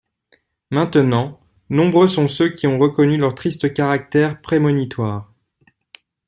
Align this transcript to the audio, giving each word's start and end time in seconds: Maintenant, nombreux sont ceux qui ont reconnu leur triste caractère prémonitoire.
Maintenant, 0.71 1.39
nombreux 1.69 2.07
sont 2.07 2.27
ceux 2.27 2.49
qui 2.49 2.65
ont 2.65 2.79
reconnu 2.79 3.17
leur 3.19 3.35
triste 3.35 3.71
caractère 3.71 4.41
prémonitoire. 4.41 5.31